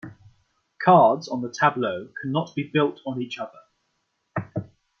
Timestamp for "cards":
0.83-1.27